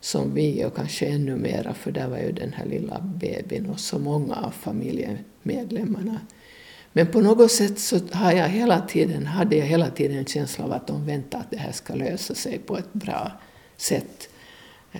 som 0.00 0.34
vi 0.34 0.64
och 0.64 0.76
kanske 0.76 1.06
ännu 1.06 1.36
mera 1.36 1.74
för 1.74 1.92
där 1.92 2.08
var 2.08 2.18
ju 2.18 2.32
den 2.32 2.52
här 2.52 2.66
lilla 2.66 3.00
bebisen 3.00 3.70
och 3.70 3.80
så 3.80 3.98
många 3.98 4.34
av 4.34 4.50
familjemedlemmarna 4.50 6.20
men 6.92 7.06
på 7.06 7.20
något 7.20 7.52
sätt 7.52 7.78
så 7.78 8.00
har 8.12 8.32
jag 8.32 8.48
hela 8.48 8.80
tiden, 8.80 9.26
hade 9.26 9.56
jag 9.56 9.66
hela 9.66 9.90
tiden 9.90 10.18
en 10.18 10.24
känsla 10.24 10.64
av 10.64 10.72
att 10.72 10.86
de 10.86 11.06
väntar 11.06 11.38
att 11.38 11.50
det 11.50 11.56
här 11.56 11.72
ska 11.72 11.94
lösa 11.94 12.34
sig 12.34 12.58
på 12.58 12.78
ett 12.78 12.92
bra 12.92 13.32
sätt. 13.76 14.28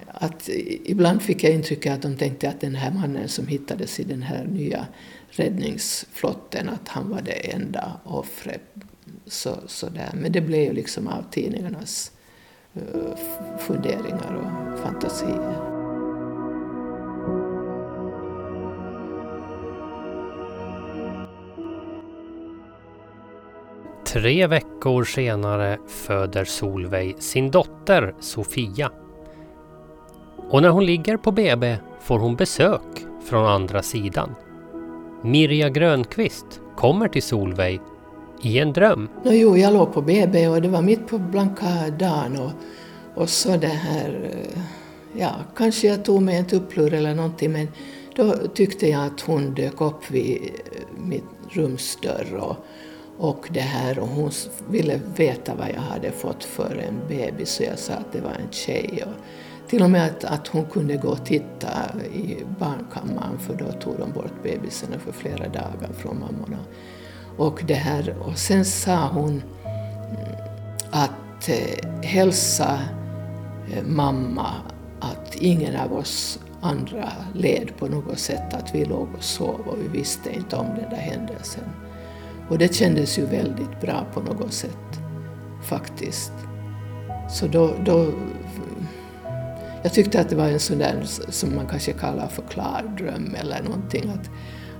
Att 0.06 0.48
ibland 0.84 1.22
fick 1.22 1.44
jag 1.44 1.52
intrycket 1.52 1.92
att 1.92 2.02
de 2.02 2.16
tänkte 2.16 2.48
att 2.48 2.60
den 2.60 2.74
här 2.74 2.90
mannen 2.92 3.28
som 3.28 3.46
hittades 3.46 4.00
i 4.00 4.04
den 4.04 4.22
här 4.22 4.44
nya 4.44 4.86
räddningsflotten, 5.30 6.68
att 6.68 6.88
han 6.88 7.10
var 7.10 7.22
det 7.22 7.52
enda 7.52 8.00
offret. 8.04 8.62
Så, 9.26 9.56
så 9.66 9.88
där. 9.88 10.10
Men 10.14 10.32
det 10.32 10.40
blev 10.40 10.60
ju 10.60 10.72
liksom 10.72 11.08
av 11.08 11.24
tidningarnas 11.30 12.12
funderingar 13.58 14.34
och 14.34 14.78
fantasier. 14.78 15.70
Tre 24.04 24.46
veckor 24.46 25.04
senare 25.04 25.78
föder 25.88 26.44
Solveig 26.44 27.22
sin 27.22 27.50
dotter 27.50 28.14
Sofia. 28.20 28.90
Och 30.50 30.62
när 30.62 30.68
hon 30.68 30.86
ligger 30.86 31.16
på 31.16 31.32
BB 31.32 31.76
får 32.00 32.18
hon 32.18 32.36
besök 32.36 33.06
från 33.24 33.46
andra 33.46 33.82
sidan. 33.82 34.34
Mirja 35.22 35.68
Grönqvist 35.68 36.60
kommer 36.76 37.08
till 37.08 37.22
Solveig 37.22 37.80
i 38.42 38.58
en 38.58 38.72
dröm. 38.72 39.08
No, 39.24 39.32
jo, 39.32 39.56
jag 39.56 39.72
låg 39.72 39.92
på 39.92 40.02
BB 40.02 40.48
och 40.48 40.62
det 40.62 40.68
var 40.68 40.82
mitt 40.82 41.06
på 41.06 41.18
blanka 41.18 41.90
dagen 41.98 42.36
och, 42.36 42.50
och 43.14 43.28
så 43.28 43.56
det 43.56 43.66
här, 43.66 44.30
eh, 44.32 44.62
ja, 45.20 45.30
kanske 45.56 45.86
jag 45.86 46.04
tog 46.04 46.22
mig 46.22 46.36
en 46.36 46.46
tupplur 46.46 46.94
eller 46.94 47.14
någonting 47.14 47.52
men 47.52 47.68
då 48.16 48.32
tyckte 48.54 48.88
jag 48.88 49.06
att 49.06 49.20
hon 49.20 49.54
dök 49.54 49.80
upp 49.80 50.10
vid 50.10 50.42
eh, 50.42 51.02
mitt 51.04 51.24
rumsdörr 51.50 52.34
och, 52.36 52.56
och 53.18 53.48
det 53.50 53.60
här, 53.60 53.98
och 53.98 54.08
hon 54.08 54.30
ville 54.70 55.00
veta 55.16 55.54
vad 55.54 55.68
jag 55.68 55.80
hade 55.80 56.10
fått 56.10 56.44
för 56.44 56.84
en 56.88 57.00
bebis 57.08 57.50
så 57.50 57.62
jag 57.62 57.78
sa 57.78 57.92
att 57.92 58.12
det 58.12 58.20
var 58.20 58.30
en 58.30 58.50
tjej. 58.50 59.04
Och 59.06 59.24
till 59.70 59.82
och 59.82 59.90
med 59.90 60.06
att, 60.06 60.24
att 60.24 60.48
hon 60.48 60.64
kunde 60.64 60.96
gå 60.96 61.08
och 61.08 61.24
titta 61.26 61.68
i 62.14 62.36
barnkammaren 62.58 63.38
för 63.38 63.54
då 63.54 63.72
tog 63.72 63.98
de 63.98 64.12
bort 64.12 64.42
bebisarna 64.42 64.98
för 64.98 65.12
flera 65.12 65.48
dagar 65.48 65.92
från 65.98 66.20
mammorna. 66.20 66.58
Och, 67.36 67.62
det 67.66 67.74
här, 67.74 68.16
och 68.20 68.38
sen 68.38 68.64
sa 68.64 69.08
hon 69.08 69.30
mm, 69.30 69.42
att 70.90 71.48
eh, 71.48 72.02
hälsa 72.02 72.80
eh, 73.72 73.84
mamma 73.84 74.52
att 75.00 75.36
ingen 75.36 75.76
av 75.76 75.92
oss 75.92 76.38
andra 76.60 77.12
led 77.34 77.76
på 77.78 77.88
något 77.88 78.18
sätt, 78.18 78.54
att 78.54 78.74
vi 78.74 78.84
låg 78.84 79.08
och 79.16 79.24
sov 79.24 79.60
och 79.66 79.78
vi 79.82 79.88
visste 79.98 80.34
inte 80.34 80.56
om 80.56 80.66
den 80.66 80.90
där 80.90 80.96
händelsen. 80.96 81.64
Och 82.48 82.58
det 82.58 82.74
kändes 82.74 83.18
ju 83.18 83.26
väldigt 83.26 83.80
bra 83.80 84.06
på 84.14 84.20
något 84.20 84.52
sätt, 84.52 85.00
faktiskt. 85.62 86.32
Så 87.30 87.46
då, 87.46 87.74
då 87.84 88.12
jag 89.82 89.92
tyckte 89.92 90.20
att 90.20 90.28
det 90.28 90.36
var 90.36 90.48
en 90.48 90.60
sån 90.60 90.78
där 90.78 91.02
som 91.28 91.56
man 91.56 91.66
kanske 91.66 91.92
kallar 91.92 92.28
för 92.28 92.42
klardröm 92.42 93.34
eller 93.34 93.62
någonting. 93.62 94.10
Att, 94.10 94.30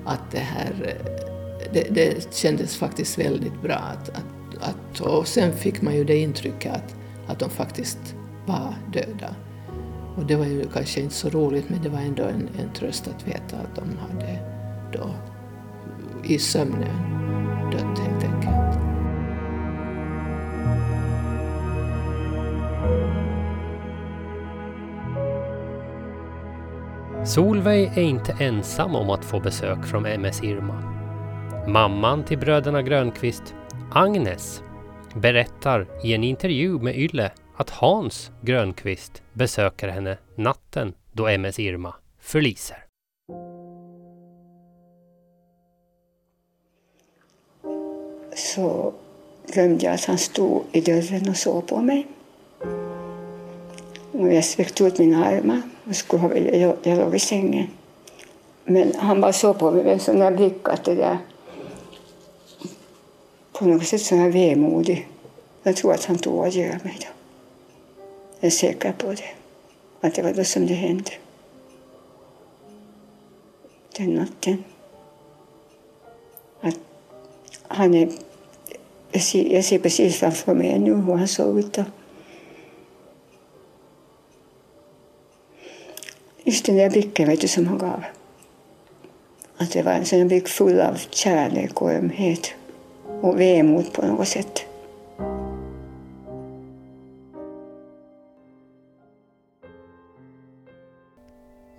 att 0.04 0.30
det 0.30 0.38
här, 0.38 0.72
eh, 0.82 1.29
det, 1.72 1.94
det 1.94 2.34
kändes 2.34 2.76
faktiskt 2.76 3.18
väldigt 3.18 3.62
bra. 3.62 3.74
Att, 3.74 4.08
att, 4.08 4.24
att, 4.60 5.00
och 5.00 5.28
sen 5.28 5.52
fick 5.52 5.82
man 5.82 5.94
ju 5.94 6.04
det 6.04 6.16
intrycket 6.16 6.72
att, 6.74 6.94
att 7.26 7.38
de 7.38 7.50
faktiskt 7.50 8.14
var 8.46 8.74
döda. 8.92 9.34
Och 10.16 10.26
det 10.26 10.36
var 10.36 10.46
ju 10.46 10.68
kanske 10.74 11.00
inte 11.00 11.14
så 11.14 11.28
roligt 11.28 11.68
men 11.68 11.82
det 11.82 11.88
var 11.88 11.98
ändå 11.98 12.22
en, 12.22 12.48
en 12.58 12.72
tröst 12.74 13.08
att 13.08 13.28
veta 13.28 13.56
att 13.56 13.76
de 13.76 13.82
hade 13.98 14.38
då 14.92 15.10
i 16.24 16.38
sömnen 16.38 16.96
dött 17.72 17.98
helt 17.98 18.24
enkelt. 18.24 18.90
Solveig 27.24 27.98
är 27.98 28.02
inte 28.02 28.36
ensam 28.40 28.94
om 28.94 29.10
att 29.10 29.24
få 29.24 29.40
besök 29.40 29.86
från 29.86 30.06
MS 30.06 30.42
Irma. 30.42 30.89
Mamman 31.66 32.24
till 32.24 32.38
bröderna 32.38 32.82
Grönqvist, 32.82 33.54
Agnes, 33.92 34.62
berättar 35.14 35.86
i 36.04 36.14
en 36.14 36.24
intervju 36.24 36.78
med 36.78 36.98
Ylle 36.98 37.30
att 37.56 37.70
Hans 37.70 38.30
Grönqvist 38.40 39.22
besöker 39.32 39.88
henne 39.88 40.18
natten 40.36 40.94
då 41.12 41.28
MS 41.28 41.58
Irma 41.58 41.94
förliser. 42.20 42.86
så 48.54 48.92
glömde 49.46 49.84
jag 49.84 49.94
att 49.94 50.04
han 50.04 50.18
stod 50.18 50.62
i 50.72 50.80
dörren 50.80 51.28
och 51.28 51.36
såg 51.36 51.66
på 51.66 51.76
mig. 51.76 52.06
Och 54.12 54.32
jag 54.32 54.44
sträckte 54.44 54.84
ut 54.84 54.98
mina 54.98 55.24
armar 55.24 55.62
och 55.88 55.96
skulle 55.96 56.56
jag, 56.56 56.76
jag 56.82 56.98
låg 56.98 57.14
i 57.14 57.18
sängen. 57.18 57.66
Men 58.64 58.92
han 58.98 59.20
bara 59.20 59.32
såg 59.32 59.58
på 59.58 59.70
mig 59.70 59.84
med 59.84 59.92
en 59.92 60.00
sån 60.00 60.18
där 60.18 60.30
blick 60.30 60.68
att 60.68 60.84
det 60.84 60.94
där 60.94 61.18
på 63.60 63.66
något 63.66 63.86
sätt 63.86 64.00
så 64.00 64.14
är 64.14 64.20
jag 64.20 64.30
vemodig. 64.30 65.08
Jag 65.62 65.76
tror 65.76 65.92
att 65.92 66.04
han 66.04 66.18
tog 66.18 66.46
adjö 66.46 66.74
av 66.74 66.84
mig 66.84 66.98
då. 67.00 67.06
Jag 68.40 68.46
är 68.46 68.50
säker 68.50 68.92
på 68.92 69.12
det. 69.12 69.30
Att 70.00 70.14
det 70.14 70.22
var 70.22 70.32
då 70.32 70.44
som 70.44 70.66
det 70.66 70.74
hände. 70.74 71.10
Den 73.96 74.14
natten. 74.14 74.64
Att 76.60 76.78
han 77.68 77.94
är... 77.94 78.08
Jag 79.12 79.22
ser, 79.22 79.54
jag 79.54 79.64
ser 79.64 79.78
precis 79.78 80.16
framför 80.16 80.54
mig 80.54 80.78
nu 80.78 80.94
hur 80.94 81.14
han 81.14 81.28
såg 81.28 81.58
ut 81.58 81.72
då. 81.72 81.84
Just 86.44 86.66
den 86.66 86.76
där 86.76 86.90
blicken 86.90 87.28
vet 87.28 87.40
du, 87.40 87.48
som 87.48 87.66
han 87.66 87.78
gav. 87.78 88.04
Att 89.56 89.72
det 89.72 89.82
var 89.82 89.92
en 89.92 90.06
sån 90.06 90.28
blick 90.28 90.48
full 90.48 90.80
av 90.80 90.98
kärlek 91.10 91.82
och 91.82 91.92
ömhet 91.92 92.54
och 93.22 93.40
vemod 93.40 93.92
på 93.92 94.06
något 94.06 94.28
sätt. 94.28 94.66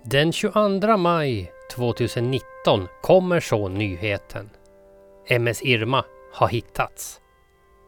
Den 0.04 0.32
22 0.32 0.96
maj 0.96 1.52
2019 1.74 2.88
kommer 3.02 3.40
så 3.40 3.68
nyheten. 3.68 4.50
MS 5.28 5.62
Irma 5.62 6.04
har 6.32 6.48
hittats. 6.48 7.20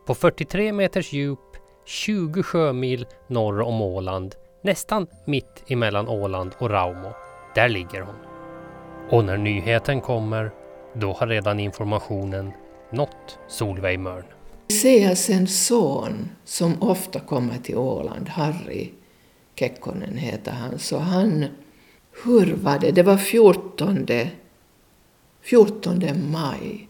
På 0.06 0.14
43 0.14 0.72
meters 0.72 1.12
djup, 1.12 1.38
20 1.84 2.42
sjömil 2.42 3.06
norr 3.26 3.60
om 3.60 3.82
Åland, 3.82 4.34
nästan 4.62 5.06
mitt 5.24 5.64
emellan 5.68 6.08
Åland 6.08 6.54
och 6.58 6.70
Raumo. 6.70 7.12
Där 7.54 7.68
ligger 7.68 8.00
hon. 8.00 8.14
Och 9.10 9.24
när 9.24 9.36
nyheten 9.36 10.00
kommer, 10.00 10.50
då 10.92 11.12
har 11.12 11.26
redan 11.26 11.60
informationen 11.60 12.52
nått 12.94 13.38
Solveig 13.48 13.98
Mörn. 13.98 14.24
en 15.30 15.46
son 15.46 16.28
som 16.44 16.82
ofta 16.82 17.20
kommer 17.20 17.58
till 17.58 17.76
Åland, 17.76 18.28
Harry 18.28 18.90
Kekkonen 19.56 20.16
heter 20.16 20.52
han, 20.52 20.78
så 20.78 20.98
han 20.98 21.46
hur 22.24 22.54
var 22.54 22.78
det? 22.78 22.90
Det 22.90 23.02
var 23.02 23.16
14, 23.16 24.06
14 25.42 26.30
maj 26.32 26.88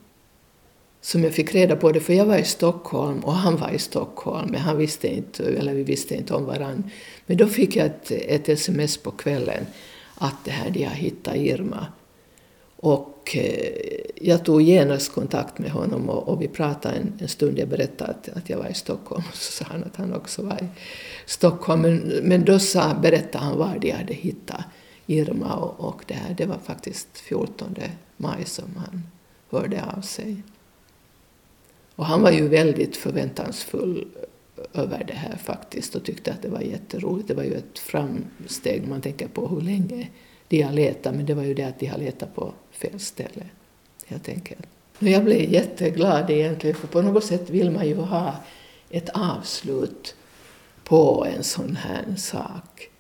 som 1.01 1.25
jag 1.25 1.33
fick 1.33 1.55
reda 1.55 1.77
på 1.77 1.93
det, 1.93 2.01
för 2.01 2.13
jag 2.13 2.27
var 2.27 2.39
i 2.39 2.45
Stockholm 2.45 3.19
och 3.19 3.35
han 3.35 3.57
var 3.57 3.71
i 3.71 3.79
Stockholm, 3.79 4.49
men 4.51 4.61
han 4.61 4.77
visste 4.77 5.09
inte, 5.09 5.45
eller 5.45 5.75
vi 5.75 5.83
visste 5.83 6.15
inte 6.15 6.35
om 6.35 6.45
varann. 6.45 6.91
Men 7.27 7.37
då 7.37 7.47
fick 7.47 7.77
jag 7.77 7.87
ett, 7.87 8.11
ett 8.11 8.49
sms 8.49 8.97
på 8.97 9.11
kvällen 9.11 9.67
att 10.15 10.45
det 10.45 10.51
här, 10.51 10.71
de 10.71 10.85
har 10.85 10.95
hittat 10.95 11.37
Irma. 11.37 11.87
Och 12.85 13.37
eh, 13.37 14.01
jag 14.15 14.45
tog 14.45 14.63
genast 14.63 15.13
kontakt 15.13 15.59
med 15.59 15.71
honom 15.71 16.11
och, 16.11 16.29
och 16.29 16.43
vi 16.43 16.49
pratade 16.49 16.95
en, 16.95 17.13
en, 17.19 17.29
stund. 17.29 17.59
Jag 17.59 17.69
berättade 17.69 18.11
att, 18.11 18.29
att 18.29 18.51
jag 18.51 18.59
var 18.59 18.69
i 18.69 18.75
Stockholm, 18.75 19.23
och 19.31 19.37
så 19.37 19.53
sa 19.53 19.65
han 19.71 19.85
att 19.85 19.97
han 19.97 20.15
också 20.15 20.43
var 20.43 20.63
i 20.63 20.67
Stockholm. 21.27 21.83
Men, 21.83 21.99
men 22.23 22.45
då 22.45 22.59
sa, 22.59 22.95
berättade 22.95 23.45
han 23.45 23.59
var 23.59 23.79
de 23.81 23.91
hade 23.91 24.15
hittat 24.15 24.65
Irma 25.07 25.55
och, 25.55 25.89
och 25.89 26.05
det 26.07 26.15
här. 26.15 26.35
Det 26.35 26.47
var 26.47 26.59
faktiskt 26.59 27.19
14 27.19 27.75
maj 28.17 28.45
som 28.45 28.77
han 28.77 29.03
hörde 29.51 29.85
av 29.97 30.01
sig. 30.01 30.43
Och 31.95 32.07
han 32.07 32.23
var 32.23 32.31
ju 32.31 32.49
väldigt 32.49 32.97
förväntansfull 32.97 34.09
över 34.73 35.05
det 35.05 35.15
här 35.15 35.37
faktiskt 35.37 35.95
och 35.95 36.05
tyckte 36.05 36.33
att 36.33 36.43
det 36.43 36.49
var 36.49 36.61
jätteroligt. 36.61 37.29
Det 37.29 37.35
var 37.35 37.45
ju 37.45 37.55
ett 37.55 37.79
framsteg 37.79 38.83
om 38.83 38.91
man 38.91 39.01
tänker 39.01 39.29
på 39.29 39.49
hur 39.49 39.61
länge 39.61 40.09
de 40.55 40.63
har 40.63 40.73
letat, 40.73 41.15
men 41.15 41.27
det 41.27 41.35
var 41.35 41.43
ju 41.43 41.55
det 41.55 41.65
att 41.65 41.79
de 41.79 41.87
har 41.87 41.99
letat 41.99 42.35
på 42.35 42.53
fel 42.71 43.01
ställe 43.01 43.45
helt 44.07 44.29
enkelt. 44.29 44.67
Jag 44.99 45.25
blev 45.25 45.53
jätteglad 45.53 46.31
egentligen, 46.31 46.77
för 46.77 46.87
på 46.87 47.03
något 47.03 47.25
sätt 47.25 47.51
vill 47.51 47.71
man 47.71 47.87
ju 47.87 47.95
ha 47.95 48.35
ett 48.91 49.09
avslut 49.09 50.15
på 50.85 51.27
en 51.37 51.45
sån 51.45 51.77
här 51.77 52.15
sak. 52.17 52.91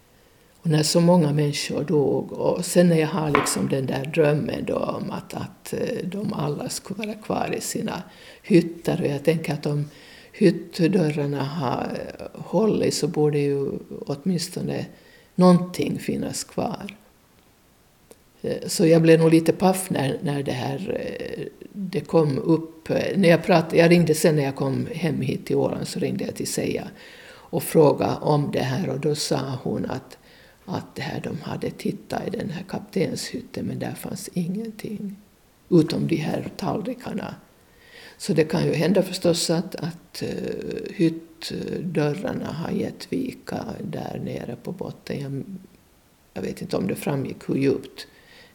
Och 0.61 0.71
när 0.71 0.83
så 0.83 1.01
många 1.01 1.33
människor 1.33 1.85
dog 1.85 2.33
och 2.33 2.64
sen 2.64 2.88
när 2.88 2.97
jag 2.97 3.09
har 3.09 3.31
liksom 3.31 3.69
den 3.69 3.87
där 3.87 4.05
drömmen 4.05 4.64
då 4.64 4.77
om 4.77 5.11
att, 5.11 5.35
att 5.35 5.73
eh, 5.73 6.05
de 6.05 6.33
alla 6.33 6.69
skulle 6.69 7.07
vara 7.07 7.14
kvar 7.14 7.55
i 7.59 7.61
sina 7.61 8.03
hytter 8.43 9.01
och 9.01 9.07
jag 9.07 9.25
tänker 9.25 9.53
att 9.53 9.67
om 9.67 9.90
hyttdörrarna 10.33 11.45
har 11.45 11.88
eh, 12.19 12.40
hållit 12.40 12.95
så 12.95 13.09
borde 13.09 13.38
ju 13.38 13.71
åtminstone 14.07 14.87
någonting 15.35 15.99
finnas 15.99 16.45
kvar. 16.45 16.97
Eh, 18.44 18.68
så 18.68 18.87
jag 18.87 19.02
blev 19.02 19.20
nog 19.20 19.30
lite 19.30 19.52
paff 19.52 19.90
när, 19.90 20.18
när 20.22 20.42
det 20.42 20.52
här 20.52 21.00
eh, 21.00 21.44
det 21.72 22.00
kom 22.00 22.38
upp. 22.38 22.90
Eh, 22.90 23.16
när 23.16 23.28
jag, 23.28 23.44
pratade, 23.44 23.76
jag 23.76 23.90
ringde 23.90 24.14
sen 24.14 24.37
när 24.37 24.42
jag 24.44 24.57
kom 24.57 24.87
hem 24.92 25.20
hit 25.20 25.46
till 25.46 25.57
Åland 25.57 25.88
så 25.88 25.98
ringde 26.00 26.24
jag 26.24 26.35
till 26.35 26.48
Seja 26.48 26.88
och 27.30 27.62
frågade 27.62 28.16
om 28.20 28.50
det 28.52 28.62
här 28.62 28.88
och 28.88 29.00
då 29.00 29.14
sa 29.14 29.59
hon 29.62 29.87
att 29.87 30.18
att 30.64 30.94
det 30.94 31.02
här, 31.02 31.20
de 31.20 31.40
hade 31.40 31.70
tittat 31.70 32.26
i 32.26 32.30
den 32.30 32.50
här 32.50 32.64
kaptenshytten 32.68 33.66
men 33.66 33.78
där 33.78 33.94
fanns 33.94 34.28
ingenting 34.33 35.16
utom 35.70 36.07
de 36.07 36.16
här 36.16 36.50
tallrikarna. 36.57 37.35
Så 38.18 38.33
det 38.33 38.44
kan 38.44 38.64
ju 38.66 38.72
hända 38.72 39.02
förstås 39.02 39.50
att, 39.50 39.74
att 39.74 40.22
uh, 40.22 40.94
hyttdörrarna 40.94 42.52
har 42.52 42.70
gett 42.70 43.12
vika 43.12 43.64
där 43.80 44.20
nere 44.24 44.57
på 44.62 44.72
botten. 44.72 45.20
Jag, 45.20 45.44
jag, 46.35 46.42
vet 46.42 46.62
inte 46.62 46.76
om 46.76 46.87
det 46.87 46.94
framgick 46.94 47.48
hur 47.48 47.57
djupt 47.57 48.07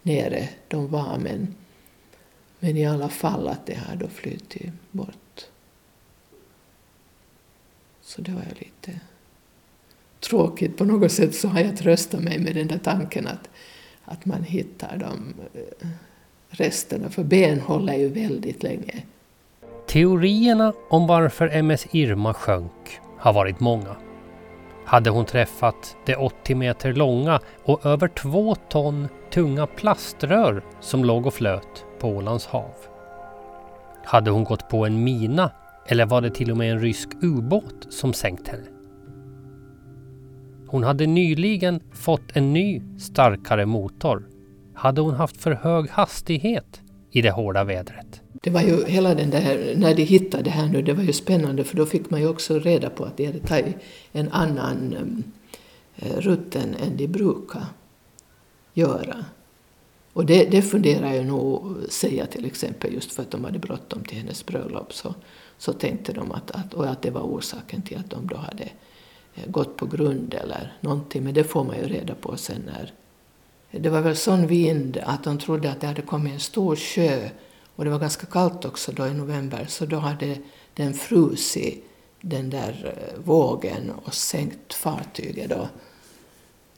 nere 0.03 0.49
de 0.67 0.87
var 0.87 1.17
men, 1.17 1.55
men 2.59 2.77
i 2.77 2.85
alla 2.85 3.09
fall 3.09 3.47
att 3.47 3.65
det 3.65 3.75
har 3.75 3.95
då 3.95 4.07
flutit 4.07 4.71
bort. 4.91 5.45
Så 8.01 8.21
det 8.21 8.31
var 8.31 8.41
ju 8.41 8.65
lite 8.65 8.99
tråkigt. 10.19 10.77
På 10.77 10.85
något 10.85 11.11
sätt 11.11 11.35
så 11.35 11.47
har 11.47 11.59
jag 11.59 11.77
tröstat 11.77 12.21
mig 12.23 12.39
med 12.39 12.55
den 12.55 12.67
där 12.67 12.77
tanken 12.77 13.27
att, 13.27 13.49
att 14.05 14.25
man 14.25 14.43
hittar 14.43 14.97
de 14.97 15.33
eh, 15.53 15.87
resterna, 16.49 17.09
för 17.09 17.23
ben 17.23 17.59
håller 17.59 17.93
ju 17.93 18.07
väldigt 18.07 18.63
länge. 18.63 19.03
Teorierna 19.87 20.73
om 20.89 21.07
varför 21.07 21.47
MS 21.47 21.87
Irma 21.91 22.33
sjönk 22.33 22.99
har 23.17 23.33
varit 23.33 23.59
många. 23.59 23.95
Hade 24.85 25.09
hon 25.09 25.25
träffat 25.25 25.97
det 26.05 26.15
80 26.15 26.55
meter 26.55 26.93
långa 26.93 27.39
och 27.63 27.85
över 27.85 28.07
två 28.07 28.55
ton 28.55 29.07
tunga 29.39 29.67
plaströr 29.67 30.63
som 30.81 31.05
låg 31.05 31.25
och 31.25 31.33
flöt 31.33 31.85
på 31.99 32.07
Ålands 32.07 32.45
hav? 32.45 32.73
Hade 34.05 34.31
hon 34.31 34.43
gått 34.43 34.69
på 34.69 34.85
en 34.85 35.03
mina 35.03 35.51
eller 35.87 36.05
var 36.05 36.21
det 36.21 36.29
till 36.29 36.51
och 36.51 36.57
med 36.57 36.71
en 36.71 36.79
rysk 36.79 37.09
ubåt 37.21 37.87
som 37.89 38.13
sänkt 38.13 38.47
henne? 38.47 38.65
Hon 40.67 40.83
hade 40.83 41.07
nyligen 41.07 41.79
fått 41.93 42.21
en 42.33 42.53
ny 42.53 42.81
starkare 42.99 43.65
motor. 43.65 44.27
Hade 44.73 45.01
hon 45.01 45.13
haft 45.13 45.37
för 45.37 45.51
hög 45.51 45.89
hastighet 45.89 46.81
i 47.11 47.21
det 47.21 47.31
hårda 47.31 47.63
vädret? 47.63 48.21
Det 48.33 48.49
var 48.49 48.61
ju 48.61 48.85
hela 48.85 49.15
den 49.15 49.29
där, 49.29 49.73
när 49.77 49.95
de 49.95 50.03
hittade 50.03 50.43
det 50.43 50.49
här 50.49 50.67
nu, 50.67 50.81
det 50.81 50.93
var 50.93 51.03
ju 51.03 51.13
spännande 51.13 51.63
för 51.63 51.77
då 51.77 51.85
fick 51.85 52.09
man 52.09 52.21
ju 52.21 52.27
också 52.27 52.59
reda 52.59 52.89
på 52.89 53.03
att 53.03 53.17
de 53.17 53.25
hade 53.25 53.39
tagit 53.39 53.75
en 54.11 54.29
annan 54.31 54.93
eh, 54.93 55.01
um, 55.01 55.23
rutt 56.21 56.55
än, 56.55 56.75
än 56.75 56.97
de 56.97 57.07
brukar 57.07 57.63
göra. 58.79 59.25
Och 60.13 60.25
det, 60.25 60.45
det 60.51 60.61
funderar 60.61 61.13
jag 61.13 61.25
nog 61.25 61.77
säga 61.89 62.25
till 62.25 62.45
exempel 62.45 62.93
just 62.93 63.11
för 63.11 63.23
att 63.23 63.31
de 63.31 63.43
hade 63.43 63.59
bråttom 63.59 64.03
till 64.03 64.17
hennes 64.17 64.45
bröllop 64.45 64.93
så, 64.93 65.15
så 65.57 65.73
tänkte 65.73 66.13
de 66.13 66.31
att, 66.31 66.51
att, 66.51 66.73
och 66.73 66.87
att 66.87 67.01
det 67.01 67.11
var 67.11 67.21
orsaken 67.21 67.81
till 67.81 67.97
att 67.97 68.09
de 68.09 68.27
då 68.27 68.37
hade 68.37 68.69
eh, 69.35 69.47
gått 69.47 69.77
på 69.77 69.85
grund 69.85 70.33
eller 70.33 70.77
någonting, 70.81 71.23
men 71.23 71.33
det 71.33 71.43
får 71.43 71.63
man 71.63 71.77
ju 71.77 71.83
reda 71.83 72.15
på 72.15 72.37
sen 72.37 72.61
när... 72.65 72.93
Det 73.71 73.89
var 73.89 74.01
väl 74.01 74.15
sån 74.15 74.47
vind 74.47 74.97
att 75.05 75.23
de 75.23 75.37
trodde 75.37 75.71
att 75.71 75.81
det 75.81 75.87
hade 75.87 76.01
kommit 76.01 76.33
en 76.33 76.39
stor 76.39 76.75
sjö 76.75 77.29
och 77.75 77.85
det 77.85 77.91
var 77.91 77.99
ganska 77.99 78.25
kallt 78.25 78.65
också 78.65 78.91
då 78.91 79.07
i 79.07 79.13
november, 79.13 79.65
så 79.67 79.85
då 79.85 79.97
hade 79.97 80.37
den 80.73 80.93
frusit 80.93 81.85
den 82.21 82.49
där 82.49 82.95
eh, 82.97 83.19
vågen 83.25 83.91
och 84.05 84.13
sänkt 84.13 84.73
fartyget 84.73 85.49
då. 85.49 85.67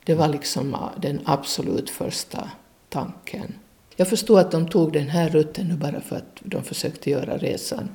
Det 0.04 0.16
var 0.16 0.28
liksom 0.28 0.78
den 1.02 1.20
absolut 1.26 1.90
första 1.90 2.50
tanken. 2.90 3.54
Jag 3.96 4.08
förstod 4.08 4.40
att 4.40 4.52
de 4.52 4.68
tog 4.68 4.94
den 4.94 5.10
här 5.10 5.30
rutten 5.30 5.68
nu 5.68 5.74
bara 5.74 6.02
för 6.02 6.16
att 6.16 6.40
de 6.40 6.64
försökte 6.64 7.10
göra 7.10 7.38
resan 7.38 7.90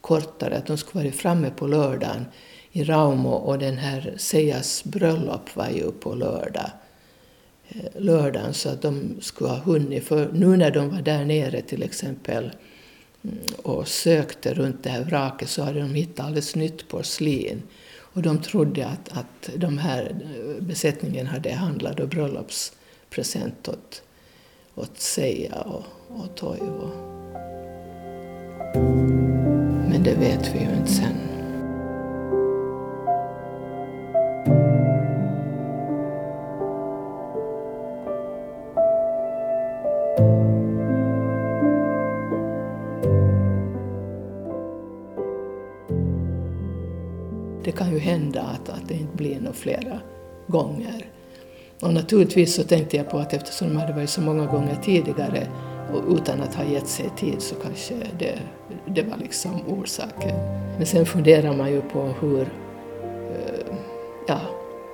kortare, 0.00 0.56
att 0.56 0.66
de 0.66 0.78
skulle 0.78 1.04
vara 1.04 1.12
framme 1.12 1.50
på 1.50 1.66
lördagen 1.66 2.24
i 2.72 2.84
Raumo 2.84 3.30
och 3.30 3.58
den 3.58 3.78
här 3.78 4.14
Sejas 4.16 4.84
bröllop 4.84 5.56
var 5.56 5.68
ju 5.68 5.92
på 5.92 6.14
lördag, 6.14 6.70
eh, 7.68 7.84
lördagen 8.02 8.54
så 8.54 8.68
att 8.68 8.82
de 8.82 9.16
skulle 9.20 9.50
ha 9.50 9.58
hunnit. 9.58 10.04
För 10.04 10.32
nu 10.32 10.56
när 10.56 10.70
de 10.70 10.90
var 10.90 11.02
där 11.02 11.24
nere 11.24 11.62
till 11.62 11.82
exempel 11.82 12.50
mm, 13.24 13.38
och 13.62 13.88
sökte 13.88 14.54
runt 14.54 14.82
det 14.82 14.90
här 14.90 15.04
vraket 15.04 15.48
så 15.48 15.62
hade 15.62 15.80
de 15.80 15.94
hittat 15.94 16.26
alldeles 16.26 16.54
nytt 16.54 16.88
porslin. 16.88 17.62
Och 18.16 18.22
de 18.22 18.38
trodde 18.38 18.86
att, 18.86 19.18
att 19.18 19.50
de 19.56 19.78
här 19.78 20.16
eh, 20.22 20.62
besättningen 20.62 21.26
hade 21.26 21.52
handlat 21.52 22.00
och 22.00 22.08
bröllopspresent 22.08 23.68
åt, 23.68 24.02
åt 24.74 25.00
Seija 25.00 25.60
och, 25.60 25.84
och 26.08 26.36
Toivo. 26.36 26.90
Men 29.88 30.02
det 30.02 30.14
vet 30.14 30.54
vi 30.54 30.58
ju 30.58 30.76
inte 30.76 30.92
sen. 30.92 31.35
hända 48.66 48.82
att, 48.82 48.88
det 48.88 48.94
inte 48.94 49.16
blir 49.16 49.40
några 49.40 49.52
flera 49.52 50.00
gånger. 50.46 51.06
Och 51.82 51.94
naturligtvis 51.94 52.54
så 52.54 52.62
tänkte 52.62 52.96
jag 52.96 53.10
på 53.10 53.18
att 53.18 53.32
eftersom 53.32 53.68
de 53.68 53.76
hade 53.76 53.92
varit 53.92 54.10
så 54.10 54.20
många 54.20 54.46
gånger 54.46 54.76
tidigare 54.82 55.46
och 55.92 56.16
utan 56.16 56.40
att 56.40 56.54
ha 56.54 56.64
gett 56.64 56.86
sig 56.86 57.10
tid 57.16 57.42
så 57.42 57.54
kanske 57.54 57.94
det, 58.18 58.38
det 58.86 59.02
var 59.02 59.16
liksom 59.16 59.52
orsaken. 59.68 60.36
Men 60.76 60.86
sen 60.86 61.06
funderar 61.06 61.56
man 61.56 61.70
ju 61.70 61.80
på 61.80 62.02
hur, 62.20 62.40
eh, 63.02 63.76
ja, 64.28 64.40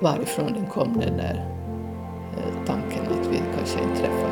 varifrån 0.01 0.53
den 0.53 0.67
kom 0.67 1.01
den 1.01 1.17
där 1.17 1.47
eh, 2.37 2.67
tanken 2.67 3.03
att 3.03 3.27
vi 3.27 3.41
kanske 3.57 3.83
inte 3.83 4.01
träffar 4.01 4.32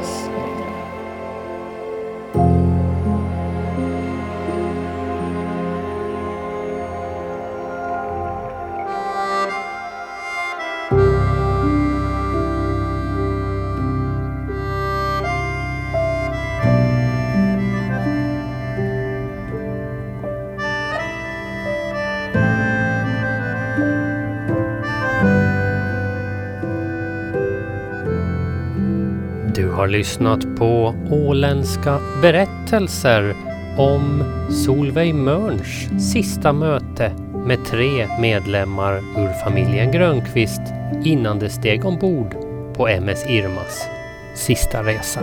har 29.80 29.88
lyssnat 29.88 30.56
på 30.56 30.94
åländska 31.10 31.98
berättelser 32.22 33.34
om 33.78 34.24
Solveig 34.50 35.14
Mörns 35.14 35.88
sista 36.12 36.52
möte 36.52 37.12
med 37.46 37.64
tre 37.64 38.08
medlemmar 38.20 38.96
ur 38.96 39.44
familjen 39.44 39.92
Grönqvist 39.92 40.60
innan 41.04 41.38
de 41.38 41.48
steg 41.48 41.84
ombord 41.84 42.34
på 42.76 42.88
MS 42.88 43.26
Irmas 43.28 43.86
sista 44.34 44.82
resa. 44.82 45.20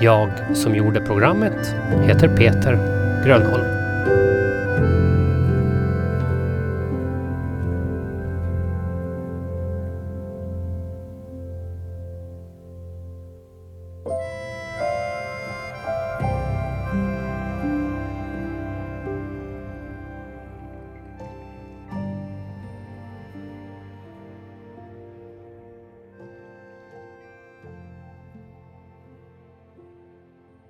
Jag 0.00 0.30
som 0.54 0.74
gjorde 0.74 1.00
programmet 1.00 1.74
heter 2.06 2.36
Peter 2.36 2.72
Grönholm. 3.24 3.75